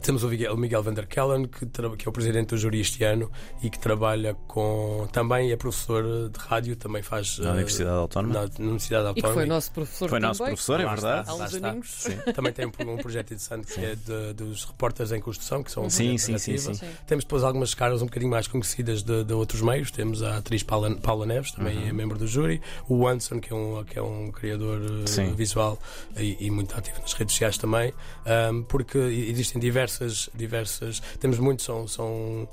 temos 0.01 0.23
o 0.23 0.27
Miguel, 0.29 0.53
o 0.53 0.57
Miguel 0.57 0.83
Van 0.83 0.93
der 0.93 1.07
Kellen, 1.07 1.47
que, 1.47 1.65
que 1.65 2.07
é 2.07 2.09
o 2.09 2.11
presidente 2.11 2.49
do 2.49 2.57
júri 2.57 2.79
este 2.81 3.03
ano 3.03 3.31
e 3.61 3.69
que 3.69 3.79
trabalha 3.79 4.33
com. 4.47 5.07
Também 5.11 5.51
é 5.51 5.55
professor 5.57 6.03
de 6.29 6.39
rádio, 6.39 6.75
também 6.75 7.01
faz. 7.01 7.39
Na 7.39 7.49
eh, 7.49 7.53
Universidade 7.53 7.97
Autónoma? 7.97 8.33
Na, 8.33 8.41
na 8.41 8.47
Universidade 8.59 9.09
E 9.09 9.13
que 9.13 9.19
Autónoma. 9.19 9.33
foi 9.33 9.45
nosso 9.45 9.71
professor 9.71 10.09
Foi 10.09 10.19
nosso 10.19 10.43
professor, 10.43 10.79
é 10.79 10.85
Lá 10.85 10.95
está. 10.95 11.07
verdade? 11.07 11.29
Há 11.29 11.33
Lá 11.33 11.45
uns 11.45 11.53
está. 11.53 11.67
aninhos. 11.69 11.89
Sim. 11.89 12.17
Também 12.33 12.53
tem 12.53 12.65
um, 12.65 12.91
um 12.93 12.97
projeto 12.97 13.27
interessante 13.33 13.67
que 13.73 13.79
é 13.79 13.95
de- 13.95 14.33
dos 14.33 14.65
repórteres 14.65 15.11
em 15.11 15.19
construção, 15.19 15.63
que 15.63 15.71
são 15.71 15.85
um 15.85 15.89
Sim, 15.89 16.17
sim, 16.17 16.37
sim, 16.37 16.57
sim. 16.57 16.73
Sim. 16.73 16.87
Temos 17.05 17.23
depois 17.23 17.43
algumas 17.43 17.73
caras 17.73 18.01
um 18.01 18.05
bocadinho 18.05 18.31
mais 18.31 18.47
conhecidas 18.47 19.03
de, 19.03 19.23
de 19.23 19.33
outros 19.33 19.61
meios. 19.61 19.91
Temos 19.91 20.21
a 20.23 20.37
atriz 20.37 20.63
Paula, 20.63 20.95
Paula 20.97 21.25
Neves, 21.25 21.51
também 21.51 21.77
Uhum. 21.77 21.87
é 21.89 21.93
membro 21.93 22.17
do 22.17 22.27
júri. 22.27 22.61
O 22.87 23.07
Anson, 23.07 23.39
que 23.39 23.51
é 23.51 23.55
um, 23.55 23.83
que 23.83 23.97
é 23.97 24.01
um 24.01 24.31
criador 24.31 24.81
eh, 25.03 25.07
Sim. 25.07 25.33
visual 25.33 25.77
e, 26.17 26.37
e 26.47 26.51
muito 26.51 26.75
ativo 26.77 26.99
nas 27.01 27.13
redes 27.13 27.33
sociais 27.33 27.57
também. 27.57 27.93
Ahm, 28.25 28.63
porque 28.63 28.97
existem 28.97 29.59
diversas, 29.87 30.29
diversas. 30.33 30.99
Temos 31.19 31.39
muitos, 31.39 31.65
são. 31.65 31.87
são 31.87 32.47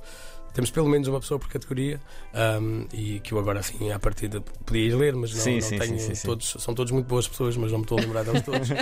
temos 0.53 0.71
pelo 0.71 0.89
menos 0.89 1.09
uma 1.09 1.19
pessoa 1.19 1.37
por 1.41 1.49
categoria 1.49 2.01
um, 2.63 2.87
e 2.93 3.19
que 3.19 3.35
eu 3.35 3.41
agora 3.41 3.59
assim 3.59 3.91
à 3.91 3.99
partida 3.99 4.41
podia 4.65 4.83
ir 4.87 4.95
ler, 4.95 5.13
mas 5.17 5.35
não, 5.35 5.41
Sim, 5.41 5.55
não 5.55 5.61
sim, 5.61 5.79
tenho 5.81 5.99
sim, 5.99 6.13
todos, 6.25 6.55
são 6.61 6.73
todos 6.73 6.93
muito 6.93 7.07
boas 7.07 7.27
pessoas, 7.27 7.57
mas 7.57 7.73
não 7.73 7.79
me 7.79 7.85
estou 7.85 7.99
a 7.99 8.03
lembrar 8.03 8.23
deles 8.23 8.43
todos. 8.43 8.69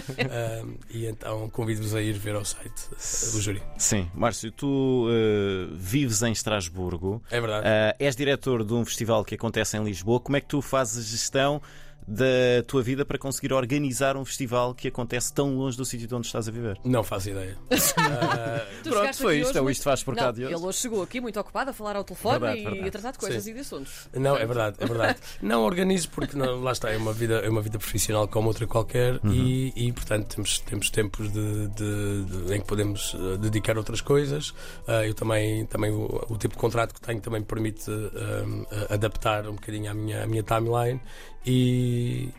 Um, 0.63 0.75
e 0.91 1.07
então 1.07 1.49
convido-vos 1.49 1.95
a 1.95 2.03
ir 2.03 2.13
ver 2.13 2.35
ao 2.35 2.45
site 2.45 2.89
uh, 2.91 3.37
o 3.37 3.41
júri. 3.41 3.63
Sim, 3.79 4.11
Márcio, 4.15 4.53
tu 4.53 5.09
eh, 5.11 5.69
vives 5.73 6.23
em 6.23 6.33
Estrasburgo, 6.33 7.23
É 7.31 7.41
verdade. 7.41 7.67
eh, 7.67 7.97
és 7.99 8.15
diretor 8.15 8.65
de 8.65 8.75
um 8.75 8.85
festival 8.85 9.25
que 9.25 9.35
acontece 9.35 9.77
em 9.79 9.83
Lisboa. 9.83 10.21
Como 10.21 10.37
é 10.37 10.41
que 10.43 10.47
tu 10.49 10.61
fazes 10.61 11.07
gestão 11.07 11.61
da 12.07 12.63
tua 12.67 12.83
vida 12.83 13.05
para 13.05 13.19
conseguir 13.19 13.53
organizar 13.53 14.17
um 14.17 14.25
festival 14.25 14.75
que 14.75 14.89
acontece 14.89 15.33
tão 15.33 15.57
longe 15.57 15.77
do 15.77 15.85
sítio 15.85 16.07
de 16.09 16.15
onde 16.15 16.27
estás 16.27 16.49
a 16.49 16.51
viver? 16.51 16.79
Não 16.85 17.03
faço 17.03 17.31
ideia. 17.31 17.57
Uh, 18.03 18.91
Pronto, 18.91 19.17
foi 19.17 19.39
isto, 19.39 19.49
hoje 19.51 19.59
é 19.59 19.61
o 19.61 19.65
muito- 19.65 19.73
Isto 19.77 19.85
Faz 19.85 20.03
por 20.03 20.15
cá 20.17 20.31
de 20.31 20.45
hoje. 20.45 20.55
Ele 20.55 20.65
hoje 20.65 20.79
chegou 20.79 21.03
aqui 21.03 21.21
muito 21.21 21.39
ocupado 21.39 21.71
a 21.71 21.73
falar 21.73 21.97
ao 21.97 22.05
telefone 22.05 22.39
Verdade, 22.39 22.61
e 22.61 22.65
verdade. 22.65 22.89
a 22.89 22.91
tratar 22.91 23.11
de 23.13 23.19
coisas 23.19 23.43
Sim. 23.45 23.51
e 23.51 23.55
de 23.55 23.61
assuntos. 23.61 24.09
Não, 24.15 24.37
é 24.37 24.45
verdade, 24.47 24.77
é 24.81 24.87
verdade. 24.87 25.19
Não 25.43 25.63
organizo 25.63 26.09
porque 26.11 26.37
não, 26.37 26.61
lá 26.63 26.73
está, 26.73 26.91
é 26.91 26.97
uma 26.97 27.13
vida, 27.13 27.35
é 27.37 27.49
uma 27.49 27.61
vida 27.63 27.79
profissional 27.79 28.27
como 28.29 28.49
outra 28.49 28.67
qualquer 28.67 29.21
e, 29.25 29.73
e, 29.77 29.93
portanto 29.93 30.35
temos, 30.35 30.59
temos 30.61 30.91
tempos 30.91 31.31
de, 31.33 31.69
de- 31.69 32.25
de- 32.25 32.55
em 32.55 32.61
que 32.61 32.67
podemos 32.67 33.15
eh, 33.15 33.37
dedicar 33.39 33.77
a 33.77 33.79
outras 33.79 34.01
coisas. 34.01 34.53
Ah, 34.87 35.07
eu 35.07 35.15
também, 35.15 35.65
também 35.67 35.91
o, 35.91 36.25
o 36.29 36.37
tipo 36.37 36.55
de 36.55 36.61
contrato 36.61 36.95
que 36.95 37.01
tenho 37.01 37.21
também 37.21 37.41
me 37.41 37.47
permite 37.47 37.91
a- 37.91 38.95
adaptar 38.95 39.47
um 39.49 39.55
bocadinho 39.55 39.91
à 39.91 39.95
minha, 39.95 40.23
à 40.25 40.27
minha 40.27 40.43
timeline 40.43 41.01
e, 41.45 41.92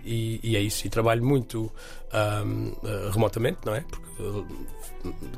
e- 0.05 0.39
e 0.43 0.55
é 0.55 0.60
isso. 0.62 0.86
E 0.86 0.89
trabalho 0.89 1.24
muito 1.24 1.72
ahm, 2.12 2.72
eh, 2.83 3.10
remotamente, 3.12 3.60
não 3.65 3.74
é? 3.75 3.81
Porque 3.81 4.13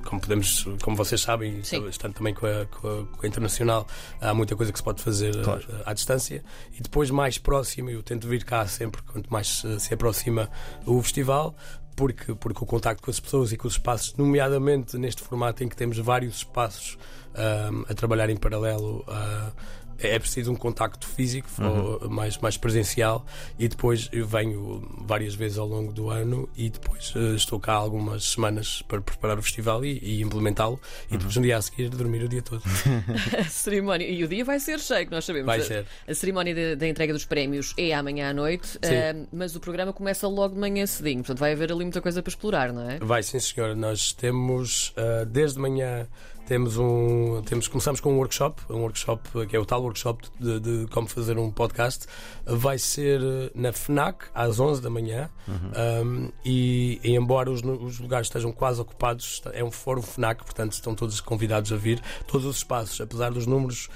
como 0.04 0.22
podemos, 0.22 0.66
como 0.82 0.96
vocês 0.96 1.22
sabem, 1.22 1.64
Sim. 1.64 1.88
estando 1.88 2.14
também 2.14 2.34
com 2.34 2.46
a, 2.46 2.66
com 2.66 2.88
a- 2.88 3.06
com 3.18 3.26
a 3.26 3.28
internacional, 3.28 3.88
há 4.22 4.34
muita 4.34 4.56
coisa 4.56 4.72
que 4.72 4.78
se 4.78 4.84
pode 4.84 5.02
fazer 5.02 5.42
Claro. 5.44 5.64
eh, 5.70 5.82
à 5.86 5.94
distância 5.94 6.44
e 6.78 6.82
depois 6.82 7.10
mais 7.10 7.38
próximo 7.38 7.90
eu 7.90 8.04
tento 8.04 8.28
vir 8.28 8.44
cá 8.44 8.66
sempre 8.68 9.02
quanto 9.04 9.32
mais 9.32 9.64
eh, 9.66 9.80
se 9.80 9.94
aproxima 9.94 10.50
o 10.86 11.02
festival 11.02 11.56
porque, 11.96 12.36
porque 12.36 12.62
o 12.62 12.66
contacto 12.68 13.02
com 13.02 13.10
as 13.10 13.20
pessoas 13.22 13.54
e 13.54 13.58
com 13.58 13.68
os 13.70 13.76
espaços, 13.76 14.14
nomeadamente 14.18 14.98
neste 14.98 15.22
formato 15.24 15.64
em 15.64 15.70
que 15.70 15.76
temos 15.78 15.98
vários 15.98 16.36
espaços 16.38 16.98
ahm, 17.34 17.84
a 17.90 17.94
trabalhar 17.94 18.30
em 18.30 18.36
paralelo, 18.38 19.04
ah, 19.08 19.52
é 20.00 20.18
preciso 20.20 20.52
um 20.52 20.56
contacto 20.56 21.08
físico 21.08 21.48
ou 21.62 22.10
mais, 22.10 22.38
mais 22.38 22.58
presencial 22.58 23.26
e 23.58 23.68
depois 23.68 24.10
eu 24.12 24.26
venho 24.28 24.88
várias 25.06 25.36
vezes 25.36 25.58
ao 25.58 25.68
longo 25.68 25.92
do 25.94 26.10
ano 26.10 26.48
e 26.56 26.70
depois 26.70 27.14
eh, 27.16 27.36
estou 27.36 27.60
cá 27.60 27.74
algumas 27.74 28.32
semanas 28.32 28.82
para 28.88 29.00
preparar 29.02 29.38
o 29.40 29.42
festival 29.42 29.84
e, 29.86 30.00
e 30.02 30.22
implementá-lo 30.22 30.80
e 31.10 31.18
depois 31.18 31.36
no 31.36 31.42
dia 31.44 31.58
a 31.58 31.62
seguir 31.62 31.90
dormir 31.90 32.24
o 32.24 32.30
dia 32.30 32.42
todo. 32.42 32.62
A 33.40 33.44
cerimónia. 33.46 34.08
E 34.08 34.24
o 34.24 34.28
dia 34.28 34.44
vai 34.46 34.60
ser 34.60 34.80
cheio, 34.80 35.06
que 35.06 35.12
nós 35.12 35.26
sabemos. 35.26 35.46
Vai 35.46 35.60
A- 35.60 35.64
ser. 35.64 35.86
A 36.08 36.14
cerimónia 36.14 36.54
de- 36.54 36.76
da 36.76 36.88
entrega 36.88 37.14
dos 37.14 37.26
prémios 37.26 37.74
é 37.78 37.94
amanhã 37.94 38.30
à 38.30 38.34
noite, 38.34 38.78
ah, 38.84 39.26
mas 39.32 39.56
o 39.56 39.60
programa 39.60 39.92
começa 39.94 40.28
logo 40.28 40.54
de 40.56 40.60
manhã 40.60 40.86
cedinho. 40.86 41.18
Portanto, 41.20 41.40
vai 41.40 41.54
haver 41.54 41.72
ali 41.72 41.84
muita 41.84 42.02
coisa 42.02 42.22
para 42.22 42.30
explorar, 42.30 42.72
não 42.74 42.90
é? 42.90 43.00
Vai 43.00 43.24
sim, 43.24 43.40
senhora. 43.40 43.76
Nós 43.76 44.14
temos 44.14 44.94
ah, 44.98 45.26
desde 45.26 45.60
manhã 45.60 46.08
temos 46.48 46.78
um 46.78 47.42
temos 47.44 47.68
começamos 47.68 48.00
com 48.00 48.14
um 48.14 48.18
workshop, 48.18 48.62
um 48.70 48.82
workshop 48.82 49.48
que 49.48 49.56
é 49.56 49.60
o 49.60 49.66
tal 49.66 49.82
workshop 49.82 50.28
de, 50.40 50.60
de 50.60 50.88
como 50.92 51.08
fazer 51.08 51.38
um 51.38 51.52
podcast. 51.52 52.06
Vai 52.46 52.78
ser 52.78 53.22
eh, 53.22 53.52
na 53.56 53.72
Fnac 53.72 54.26
às 54.34 54.60
11 54.60 54.82
da 54.82 54.90
manhã 54.90 55.30
Um, 55.48 56.32
e, 56.44 57.00
e 57.04 57.16
embora 57.16 57.52
os, 57.52 57.62
os 57.62 58.00
lugares 58.00 58.28
estejam 58.28 58.52
quase 58.52 58.82
ocupados, 58.82 59.42
é 59.54 59.64
um 59.64 59.72
fórum 59.72 60.02
Fnac, 60.02 60.44
portanto 60.44 60.74
estão 60.74 60.96
todos 60.96 61.20
convidados 61.22 61.72
a 61.72 61.76
vir. 61.76 62.02
Todos 62.28 62.46
os 62.46 62.58
espaços, 62.58 63.00
apesar 63.02 63.32
dos 63.32 63.46
números 63.46 63.90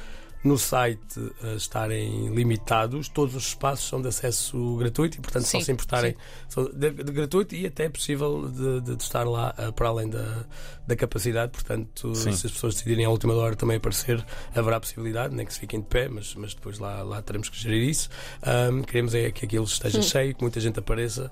no 0.44 0.58
site 0.58 1.20
eh, 1.44 1.56
estarem 1.56 2.30
limitados, 2.34 3.10
todos 3.10 3.36
os 3.36 3.48
espaços 3.48 3.88
são 3.90 4.02
de 4.02 4.08
acesso 4.08 4.78
gratuito 4.78 5.18
e, 5.18 5.22
portanto, 5.22 5.44
Sim, 5.44 5.60
só 5.60 5.66
se 5.66 5.72
importarem 5.72 6.16
são 6.48 6.64
de, 6.66 6.92
de 6.92 7.12
gratuito 7.12 7.54
e 7.56 7.66
até 7.66 7.86
é 7.86 7.90
possível 7.90 8.48
de, 8.50 8.80
de- 8.82 8.96
de 8.96 9.04
estar 9.04 9.26
lá 9.26 9.54
eh, 9.58 9.70
para 9.72 9.90
além 9.90 10.10
da, 10.10 10.46
da 10.88 10.96
capacidade. 10.96 11.52
Portanto, 11.52 12.16
Sim. 12.16 12.32
se 12.32 12.48
as 12.48 12.54
pessoas 12.54 12.76
decidirem 12.76 13.04
à 13.06 13.10
última 13.10 13.34
hora 13.34 13.56
também 13.56 13.78
aparecer, 13.78 14.26
haverá 14.56 14.80
possibilidade, 14.80 15.36
nem 15.36 15.46
que 15.46 15.54
se 15.54 15.60
fiquem 15.60 15.82
de 15.82 15.88
pé, 15.88 16.08
mas, 16.08 16.34
mas 16.36 16.54
depois 16.54 16.80
lá, 16.80 17.04
lá 17.04 17.22
teremos 17.22 17.50
que 17.50 17.60
gerir 17.60 17.90
isso. 17.90 18.10
Ahm, 18.42 18.82
queremos 18.84 19.14
é 19.14 19.32
que 19.32 19.44
aquilo 19.46 19.66
esteja 19.66 20.02
cheio, 20.02 20.34
que 20.34 20.42
muita 20.42 20.60
gente 20.62 20.80
apareça. 20.80 21.30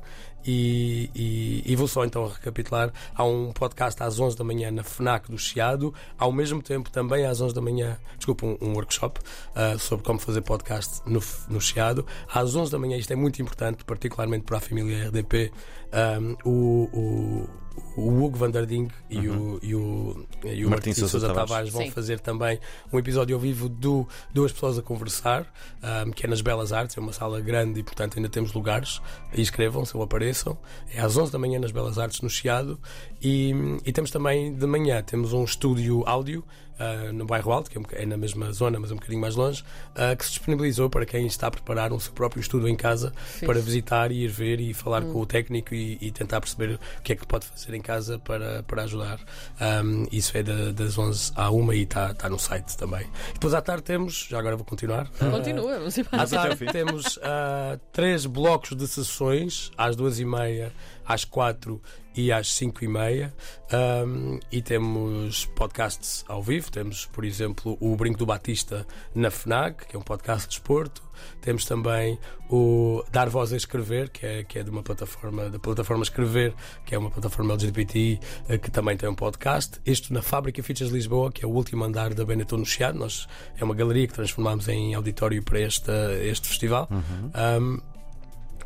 E, 0.47 1.09
e- 1.13 1.63
e 1.65 1.75
vou 1.75 1.87
só 1.87 2.05
então 2.05 2.25
recapitular: 2.27 2.91
há 3.13 3.23
um 3.25 3.51
podcast 3.51 4.01
às 4.01 4.17
11 4.19 4.37
da 4.37 4.43
manhã 4.45 4.71
na 4.71 4.83
FNAC 4.83 5.29
do 5.29 5.37
Chiado, 5.37 5.93
ao 6.17 6.31
mesmo 6.31 6.61
tempo 6.61 6.89
também 6.89 7.25
às 7.25 7.41
11 7.41 7.53
da 7.53 7.61
manhã, 7.61 7.97
desculpa, 8.17 8.45
um, 8.45 8.57
um 8.61 8.73
workshop 8.73 9.19
ah, 9.53 9.77
sobre 9.77 10.05
como 10.05 10.19
fazer 10.19 10.41
podcast 10.41 11.01
no, 11.05 11.21
no 11.49 11.59
Chiado. 11.59 12.05
Às 12.33 12.55
11 12.55 12.71
da 12.71 12.79
manhã, 12.79 12.95
isto 12.97 13.11
é 13.11 13.15
muito 13.15 13.41
importante, 13.41 13.83
particularmente 13.83 14.45
para 14.45 14.57
a 14.57 14.61
família 14.61 15.07
RDP. 15.09 15.51
ahm, 15.91 16.35
o, 16.45 16.89
o, 16.93 17.49
o 17.95 18.23
Hugo 18.23 18.37
Van 18.37 18.51
der 18.51 18.65
Ding 18.65 18.89
e 19.09 19.27
o, 19.27 19.59
e 19.61 19.75
o, 19.75 20.25
e 20.43 20.65
o 20.65 20.69
Martim 20.69 20.93
Sousa 20.93 21.19
Tavares. 21.19 21.49
Tavares 21.49 21.69
vão 21.71 21.83
Sim. 21.83 21.91
fazer 21.91 22.19
também 22.19 22.59
um 22.91 22.99
episódio 22.99 23.35
ao 23.35 23.39
vivo 23.41 23.67
do 23.67 24.07
Duas 24.33 24.51
Pessoas 24.51 24.77
a 24.77 24.81
Conversar, 24.81 25.51
ahm, 25.81 26.11
que 26.11 26.25
é 26.25 26.29
nas 26.29 26.41
Belas 26.41 26.71
Artes, 26.71 26.97
é 26.97 26.99
uma 26.99 27.13
sala 27.13 27.41
grande 27.41 27.79
e, 27.79 27.83
portanto, 27.83 28.17
ainda 28.17 28.29
temos 28.29 28.53
lugares. 28.53 29.01
Inscrevam-se 29.33 29.95
ou 29.95 30.03
apareçam. 30.03 30.57
É 30.93 31.01
às 31.01 31.17
11 31.17 31.31
da 31.31 31.39
manhã 31.39 31.59
nas 31.59 31.71
Belas 31.71 31.97
Artes, 31.97 32.21
no 32.21 32.29
Chiado. 32.29 32.79
E, 33.21 33.51
e 33.85 33.91
temos 33.91 34.11
também 34.11 34.53
de 34.53 34.65
manhã, 34.67 35.01
temos 35.01 35.33
um 35.33 35.43
estúdio 35.43 36.03
áudio. 36.05 36.43
ah, 36.79 37.11
no 37.11 37.25
bairro 37.25 37.51
Alto, 37.51 37.71
que 37.71 37.77
é 37.77 37.81
um 37.81 37.83
é 37.91 38.05
na 38.05 38.17
mesma 38.17 38.51
zona, 38.51 38.79
mas 38.79 38.91
um 38.91 38.95
bocadinho 38.95 39.19
mais 39.19 39.35
longe, 39.35 39.63
ah, 39.95 40.15
que 40.15 40.23
se 40.23 40.33
disponibilizou 40.33 40.89
para 40.89 41.05
quem 41.05 41.25
está 41.25 41.47
a 41.47 41.51
preparar 41.51 41.91
o 41.91 41.99
seu 41.99 42.13
próprio 42.13 42.39
estúdio 42.39 42.67
em 42.67 42.75
casa 42.75 43.11
para 43.45 43.59
visitar 43.59 44.11
e 44.11 44.23
ir 44.23 44.27
ver 44.27 44.59
e 44.59 44.73
falar 44.73 45.01
com 45.01 45.19
o 45.19 45.25
técnico 45.25 45.73
e, 45.73 45.97
e 45.99 46.11
tentar 46.11 46.39
perceber 46.39 46.75
o 46.75 47.01
que 47.01 47.13
é 47.13 47.15
que 47.15 47.25
pode 47.25 47.45
fazer 47.45 47.66
em 47.73 47.81
casa 47.81 48.19
para, 48.19 48.63
para 48.63 48.83
ajudar. 48.83 49.19
Ahm, 49.59 50.05
isso 50.11 50.37
é 50.37 50.43
da- 50.43 50.71
das 50.71 50.97
11 50.97 51.31
à 51.35 51.49
1 51.51 51.73
e 51.73 51.83
está 51.83 52.11
está 52.11 52.29
no 52.29 52.39
site 52.39 52.77
também. 52.77 53.07
Depois 53.33 53.53
à 53.53 53.61
tarde 53.61 53.83
temos, 53.83 54.27
já 54.29 54.39
agora 54.39 54.55
vou 54.55 54.65
continuar. 54.65 55.07
Continua, 55.19 55.77
vamos 55.79 55.97
embora. 55.97 56.23
à 56.23 56.27
tarde 56.27 56.65
temos 56.71 57.19
ah, 57.23 57.77
três 57.91 58.25
blocos 58.25 58.75
de 58.75 58.87
sessões, 58.87 59.71
às 59.77 59.95
duas 59.95 60.19
e 60.19 60.25
meia, 60.25 60.71
às 61.07 61.23
quatro 61.23 61.81
e 62.15 62.31
às 62.31 62.51
cinco 62.51 62.83
e 62.83 62.87
meia. 62.87 63.33
Ahm, 63.71 64.39
e 64.51 64.61
temos 64.61 65.45
podcasts 65.45 66.25
ao 66.27 66.41
vivo. 66.41 66.71
Temos, 66.71 67.05
por 67.05 67.23
exemplo, 67.23 67.77
o 67.79 67.95
Brinco 67.95 68.17
do 68.17 68.25
Batista 68.25 68.85
na 69.15 69.29
FNAC, 69.29 69.87
que 69.87 69.95
é 69.95 69.99
um 69.99 70.01
podcast 70.01 70.43
de 70.43 70.55
desporto. 70.55 71.03
Temos 71.41 71.65
também 71.65 72.19
o 72.49 73.03
Dar 73.11 73.29
Voz 73.29 73.53
a 73.53 73.57
Escrever, 73.57 74.09
que 74.09 74.25
é, 74.25 74.43
que 74.43 74.59
é 74.59 74.63
de 74.63 74.69
uma 74.69 74.83
plataforma, 74.83 75.49
da 75.49 75.59
plataforma 75.59 76.03
Escrever, 76.03 76.53
que 76.85 76.93
é 76.93 76.97
uma 76.97 77.09
plataforma 77.09 77.53
LGBT, 77.53 78.19
eh, 78.49 78.57
que 78.57 78.69
também 78.69 78.97
tem 78.97 79.07
um 79.07 79.15
podcast. 79.15 79.79
Isto 79.85 80.13
na 80.13 80.21
Fábrica 80.21 80.61
Fichas 80.61 80.89
Lisboa, 80.89 81.31
que 81.31 81.45
é 81.45 81.47
o 81.47 81.51
último 81.51 81.83
andar 81.83 82.13
da 82.13 82.25
Benetton 82.25 82.57
no 82.57 82.65
Chiado. 82.65 82.97
Nós, 82.97 83.27
é 83.57 83.63
uma 83.63 83.75
galeria 83.75 84.07
que 84.07 84.13
transformámos 84.13 84.67
em 84.67 84.93
auditório 84.93 85.41
para 85.43 85.59
este, 85.59 85.91
este 86.23 86.47
festival. 86.47 86.89
Ahm, 87.33 87.79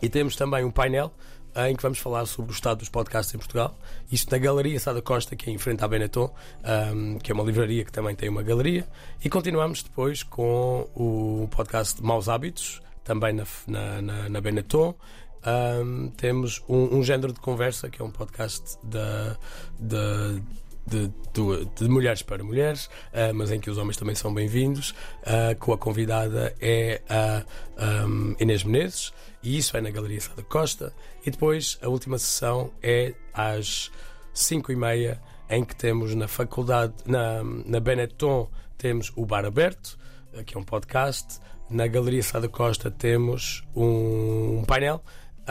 e 0.02 0.10
temos 0.10 0.36
também 0.36 0.64
um 0.64 0.72
painel 0.72 1.14
em 1.56 1.76
que 1.76 1.84
vamos 1.84 2.00
falar 2.00 2.26
sobre 2.26 2.52
o 2.52 2.54
estado 2.54 2.80
dos 2.80 2.90
podcasts 2.90 3.34
em 3.34 3.38
Portugal. 3.38 3.78
Isto 4.12 4.32
na 4.32 4.38
Galeria 4.38 4.80
Sada 4.80 5.02
Costa, 5.02 5.36
que 5.36 5.50
é 5.50 5.54
em 5.54 5.58
frente 5.58 5.84
à 5.84 5.88
Benetton, 5.88 6.34
ahm, 6.64 7.18
que 7.18 7.32
é 7.32 7.36
uma 7.36 7.44
livraria 7.44 7.84
que 7.84 7.92
também 7.92 8.16
tem 8.16 8.30
uma 8.30 8.44
galeria. 8.44 8.88
E 9.24 9.30
continuamos 9.30 9.84
depois 9.84 10.24
com 10.24 10.88
o 10.96 11.48
podcast 11.52 12.02
Maus 12.02 12.30
Hábitos, 12.30 12.82
também 13.04 13.34
na, 13.34 13.46
na, 13.68 14.02
na, 14.02 14.30
na 14.30 14.42
Benetton. 14.42 14.96
Ahm, 15.44 16.10
temos 16.18 16.62
um, 16.70 16.98
um 16.98 17.04
género 17.04 17.34
de 17.34 17.40
conversa, 17.40 17.90
que 17.90 18.02
é 18.02 18.06
um 18.06 18.12
podcast 18.12 18.78
da. 18.84 19.38
da 19.80 20.40
de, 20.86 21.08
de- 21.34 21.66
de 21.76 21.88
mulheres 21.90 22.22
para 22.22 22.44
mulheres, 22.44 22.90
ah, 23.14 23.32
mas 23.34 23.52
em 23.52 23.60
que 23.60 23.70
os 23.70 23.78
homens 23.78 23.98
também 23.98 24.16
são 24.16 24.34
bem-vindos. 24.34 24.94
ah, 25.26 25.56
com 25.60 25.74
a 25.74 25.78
convidada 25.78 26.54
é 26.60 27.02
a 27.10 27.44
ahm, 27.78 28.34
Inês 28.40 28.64
Menezes, 28.64 29.14
e 29.44 29.58
isso 29.58 29.76
é 29.78 29.82
na 29.82 29.90
Galeria 29.90 30.20
Sada 30.22 30.44
Costa. 30.44 30.94
E 31.26 31.30
depois 31.32 31.78
a 31.82 31.88
última 31.90 32.18
sessão 32.18 32.72
é 32.82 33.14
às 33.34 33.92
5 34.34 34.72
e 34.72 34.76
meia, 34.76 35.22
em 35.50 35.64
que 35.64 35.76
temos 35.76 36.16
na 36.16 36.28
faculdade, 36.28 36.94
na, 37.06 37.44
na 37.44 37.80
Benetton, 37.80 38.50
temos 38.78 39.12
o 39.16 39.26
Bar 39.26 39.46
Aberto, 39.46 39.98
que 40.46 40.56
é 40.56 40.60
um 40.60 40.64
podcast. 40.64 41.40
Na 41.70 41.88
Galeria 41.88 42.24
Sada 42.24 42.50
Costa 42.50 42.90
temos 42.92 43.64
um 43.76 44.64
painel 44.68 45.04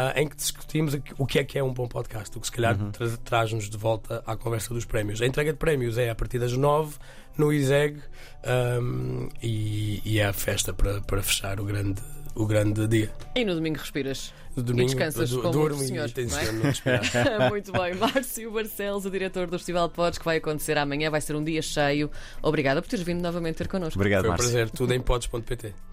ah, 0.08 0.12
em 0.20 0.28
que 0.28 0.36
discutimos 0.36 0.94
o 1.18 1.26
que- 1.26 1.38
é 1.38 1.44
que 1.44 1.58
é 1.58 1.62
um 1.62 1.72
bom 1.72 1.86
podcast, 1.88 2.36
o 2.36 2.40
que 2.40 2.46
se 2.46 2.52
calhar 2.52 2.76
tra- 2.92 3.16
traz-nos 3.24 3.68
de 3.68 3.76
volta 3.76 4.22
à 4.26 4.36
conversa 4.36 4.72
dos 4.72 4.84
prémios. 4.84 5.20
A 5.20 5.26
entrega 5.26 5.52
de 5.52 5.58
prémios 5.58 5.98
é 5.98 6.08
a 6.10 6.14
partir 6.14 6.38
das 6.38 6.52
9 6.56 6.96
no 7.36 7.52
ISEG 7.52 7.98
ahm, 8.44 9.28
e, 9.42 10.00
e 10.04 10.18
é 10.18 10.26
a 10.26 10.32
festa 10.32 10.72
para, 10.72 11.00
para 11.02 11.22
fechar 11.22 11.60
o 11.60 11.64
grande, 11.64 12.00
o 12.34 12.46
grande 12.46 12.86
dia. 12.86 13.10
E 13.34 13.44
no 13.44 13.54
domingo 13.54 13.78
respiras. 13.78 14.32
No 14.56 14.64
domingo, 14.64 14.86
descansas 14.88 15.30
du- 15.30 15.42
como 15.42 15.52
durmo 15.52 15.80
e 15.82 15.86
senhor, 15.86 16.08
não 16.16 16.38
é? 16.38 17.48
Muito 17.50 17.70
bem. 17.70 17.94
Márcio 17.94 18.50
Barcelos, 18.50 19.04
o 19.06 19.10
diretor 19.10 19.46
do 19.46 19.56
Festival 19.58 19.86
de 19.88 19.94
Pods, 19.94 20.18
que 20.18 20.24
vai 20.24 20.38
acontecer 20.38 20.76
amanhã, 20.76 21.08
vai 21.08 21.20
ser 21.20 21.36
um 21.36 21.44
dia 21.44 21.62
cheio. 21.62 22.10
Obrigada 22.42 22.82
por 22.82 22.88
teres 22.88 23.04
vindo 23.06 23.22
novamente 23.22 23.56
ter 23.56 23.68
connosco. 23.68 23.96
Obrigado, 23.96 24.22
Foi 24.22 24.28
um 24.28 24.32
Márcio. 24.32 24.50
prazer. 24.50 24.70
Tudo 24.70 24.92
em 24.92 25.00
pods.pt. 25.00 25.72